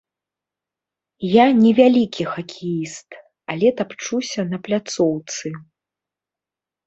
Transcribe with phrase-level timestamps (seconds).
[1.33, 3.09] Я не вялікі хакеіст,
[3.55, 5.47] але тапчуся на пляцоўцы.